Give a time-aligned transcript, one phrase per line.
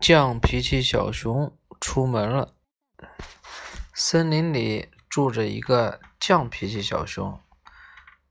[0.00, 2.54] 犟脾气小熊出门了。
[3.92, 7.40] 森林里住着一个犟脾气小熊，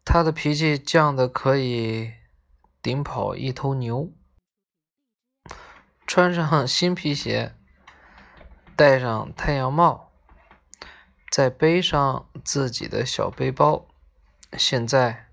[0.05, 2.13] 他的脾气犟的可以
[2.81, 4.13] 顶跑一头牛。
[6.07, 7.53] 穿上新皮鞋，
[8.77, 10.13] 戴上太阳帽，
[11.29, 13.89] 再背上自己的小背包。
[14.57, 15.27] 现在，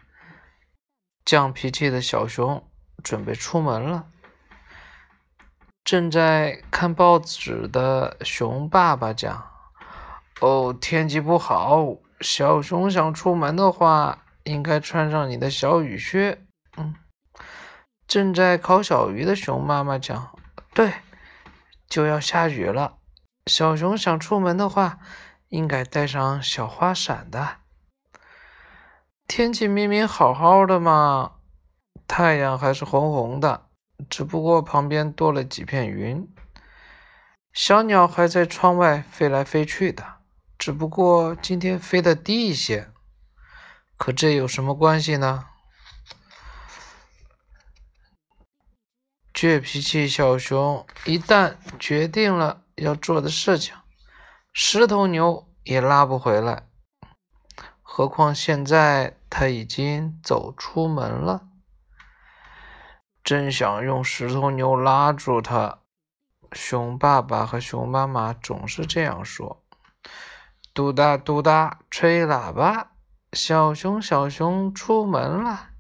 [1.25, 2.69] 犟脾气的小熊
[3.05, 4.11] 准备出门了。
[5.85, 9.51] 正在看报纸的熊爸爸讲
[10.41, 16.47] ：“哦，天气不好，小熊想出门的话，应该穿上你的小雨靴。”
[16.79, 16.95] 嗯。
[18.09, 20.35] 正在烤小鱼的熊妈妈讲
[20.73, 20.91] ：“对，
[21.87, 22.97] 就要下雨了，
[23.45, 24.99] 小熊想出门的话，
[25.51, 27.59] 应该带上小花伞的。
[29.29, 31.33] 天气明明好好的嘛，
[32.09, 33.67] 太阳还是红红的。”
[34.11, 36.29] 只不过旁边多了几片云，
[37.53, 40.17] 小鸟还在窗外飞来飞去的，
[40.59, 42.91] 只不过今天飞得低一些。
[43.97, 45.47] 可这有什么关系呢？
[49.33, 53.75] 倔脾气小熊一旦决定了要做的事情，
[54.53, 56.69] 十头牛也拉不回来。
[57.81, 61.49] 何况现在他已经走出门了。
[63.25, 65.79] 真想用石头牛拉住它，
[66.53, 69.65] 熊爸爸和熊妈妈总是这样说。
[70.75, 72.93] 嘟哒嘟哒，吹喇叭，
[73.33, 75.71] 小熊小熊出门了。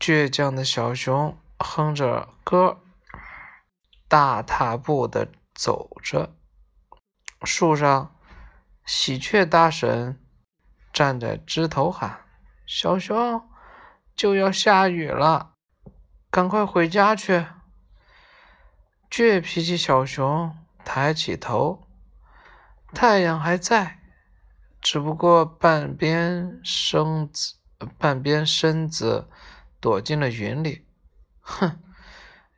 [0.00, 2.80] 倔强的小熊哼着歌，
[4.08, 6.34] 大踏步的走着。
[7.44, 8.16] 树上，
[8.84, 10.20] 喜鹊大婶
[10.92, 12.22] 站在枝头喊
[12.66, 13.48] ：“小熊，
[14.16, 15.54] 就要下雨了。”
[16.30, 17.46] 赶快回家去！
[19.10, 20.54] 倔脾气小熊
[20.84, 21.88] 抬起头，
[22.92, 24.00] 太阳还在，
[24.80, 27.54] 只不过半边身子
[27.96, 29.30] 半边身子
[29.80, 30.86] 躲进了云里。
[31.40, 31.80] 哼，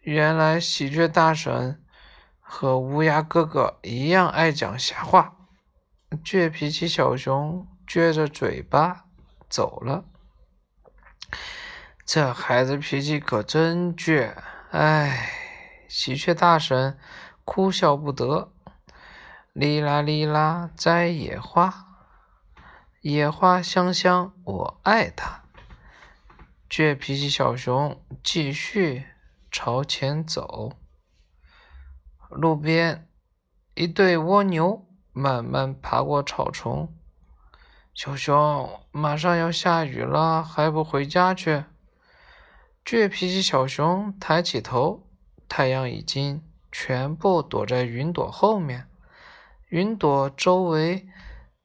[0.00, 1.81] 原来喜鹊大婶
[2.41, 5.37] 和乌鸦哥哥一样爱讲瞎话。
[6.25, 9.05] 倔脾气小熊撅着嘴巴
[9.49, 10.05] 走了。
[12.12, 14.34] 这孩子脾气可真倔，
[14.72, 15.31] 哎！
[15.87, 16.98] 喜鹊大婶
[17.44, 18.53] 哭笑不得。
[19.53, 21.72] 哩啦哩啦摘野花，
[23.03, 25.44] 野花香香我爱它。
[26.69, 29.06] 倔脾气小熊继续
[29.53, 30.72] 朝前走。
[32.28, 33.09] 路边
[33.77, 36.92] 一对蜗牛慢慢爬过草丛。
[37.94, 41.66] 小熊，马上要下雨了，还不回家去？
[42.91, 45.06] 倔脾气小熊抬起头，
[45.49, 46.43] 太阳已经
[46.73, 48.89] 全部躲在云朵后面，
[49.69, 51.06] 云朵周围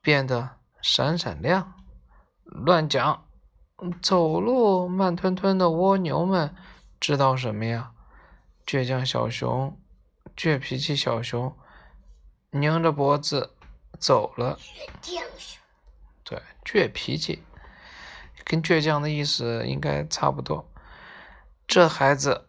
[0.03, 1.74] 变得闪闪亮。
[2.44, 3.25] 乱讲！
[4.03, 6.53] 走路慢吞吞的蜗牛们
[7.00, 7.94] 知道什么呀？
[8.63, 9.75] 倔强小熊，
[10.38, 11.57] 倔脾气小熊，
[12.52, 13.56] 拧着脖子
[13.97, 14.59] 走了。
[15.02, 15.59] 倔强熊，
[16.24, 17.42] 对，倔脾气，
[18.44, 20.69] 跟倔强的意思应该差不多。
[21.68, 22.48] 这孩子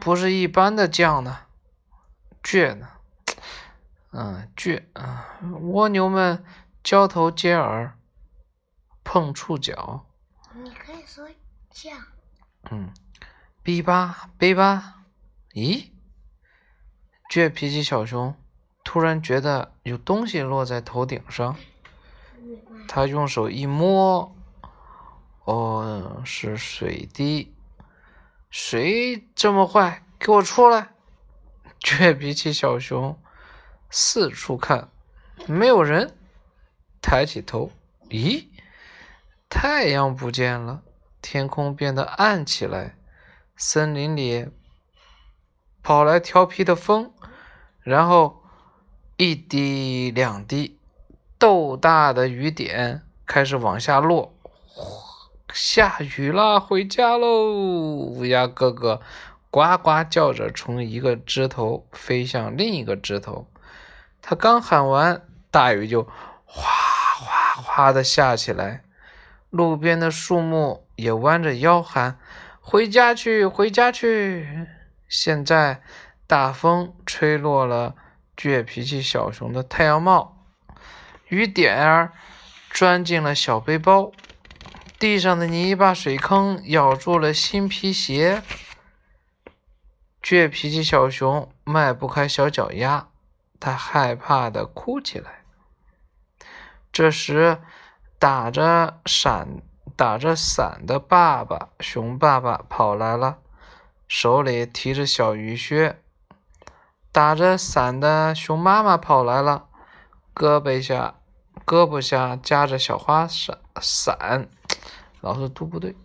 [0.00, 1.46] 不是一般的犟呢，
[2.42, 2.88] 倔呢，
[4.10, 5.38] 嗯，倔啊！
[5.62, 6.44] 蜗牛们
[6.82, 7.96] 交头接耳，
[9.02, 10.06] 碰触角。
[10.52, 11.28] 你可以说
[11.72, 11.92] 犟。
[12.70, 12.92] 嗯，
[13.64, 15.02] 哔吧哔吧，
[15.52, 15.90] 咦？
[17.30, 18.36] 倔脾气小熊
[18.84, 21.56] 突然觉得有东西落在头顶上，
[22.86, 24.36] 他用手一摸，
[25.44, 27.53] 哦，是水滴。
[28.56, 30.04] 谁这么坏？
[30.16, 30.90] 给我出来！
[31.80, 33.18] 倔脾气小熊
[33.90, 34.90] 四处看，
[35.48, 36.16] 没有人。
[37.02, 37.72] 抬起头，
[38.10, 38.46] 咦，
[39.48, 40.84] 太阳不见了，
[41.20, 42.94] 天空变得暗起来。
[43.56, 44.48] 森林里
[45.82, 47.12] 跑来调皮的风，
[47.80, 48.44] 然后
[49.16, 50.78] 一滴两滴
[51.40, 54.32] 豆大的雨点开始往下落。
[55.54, 57.52] 下雨了，回家喽！
[57.52, 59.00] 乌鸦哥哥
[59.50, 63.46] 呱呱叫着，从一个枝头飞向另一个枝头。
[64.20, 65.22] 他刚喊完，
[65.52, 66.02] 大雨就
[66.44, 66.68] 哗
[67.20, 68.82] 哗哗的下起来。
[69.50, 72.18] 路边的树木也弯着腰喊
[72.60, 74.66] ：“回家去，回家去！”
[75.06, 75.82] 现在，
[76.26, 77.94] 大风吹落了
[78.36, 80.36] 倔脾气小熊的太阳帽，
[81.28, 82.12] 雨点儿
[82.72, 84.10] 钻进了小背包。
[84.98, 88.42] 地上的泥巴水坑咬住了新皮鞋，
[90.22, 93.08] 倔脾气小熊迈不开小脚丫，
[93.58, 95.44] 他害怕的哭起来。
[96.92, 97.58] 这时，
[98.20, 99.62] 打着伞
[99.96, 103.38] 打着伞的爸爸熊爸爸跑来了，
[104.06, 106.00] 手里提着小雨靴。
[107.10, 109.66] 打着伞的熊妈妈跑来了，
[110.34, 111.16] 胳膊下
[111.66, 114.48] 胳膊下夹着小花伞伞，
[115.24, 115.96] 老是读不对。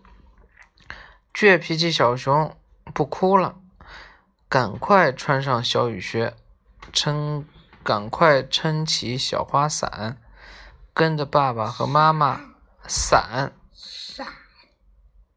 [1.34, 2.56] 倔脾气小熊
[2.94, 3.60] 不哭了，
[4.48, 6.34] 赶快穿上小雨靴，
[6.90, 7.46] 撑
[7.84, 10.16] 赶快撑起小花伞，
[10.94, 12.40] 跟着爸爸和妈妈
[12.88, 14.26] 伞伞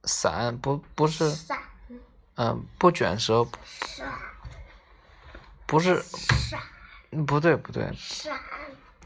[0.06, 1.60] 伞不不是伞
[2.36, 3.46] 嗯不卷舌
[3.86, 4.10] 伞
[5.66, 6.58] 不是伞
[7.28, 8.40] 不对不对伞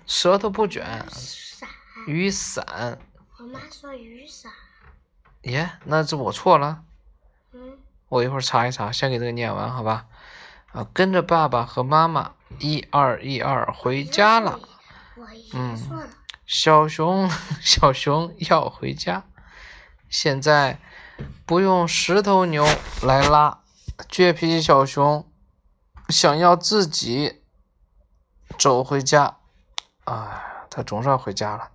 [0.06, 1.68] 舌头不卷伞。
[2.06, 3.00] 雨伞
[3.40, 4.52] 我妈说雨伞。
[5.44, 6.84] 耶那是我错了。
[7.54, 7.78] 嗯，
[8.10, 10.06] 我一会儿查一查，先给这个念完，好吧？
[10.74, 14.60] 啊，跟着爸爸和妈妈一二一二回家了。
[15.54, 15.78] 嗯。
[16.46, 17.30] 小熊，
[17.60, 19.26] 小熊要回家，
[20.08, 20.80] 现在
[21.46, 22.66] 不用十头牛
[23.04, 23.60] 来拉。
[24.10, 25.30] 倔脾气小熊
[26.08, 27.42] 想要自己
[28.58, 29.38] 走回家，
[30.06, 31.72] 哎，他总算回家了。